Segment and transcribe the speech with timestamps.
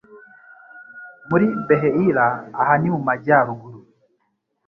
[1.29, 2.25] muri Beheira
[2.61, 3.79] aha ni mu Majyaruguru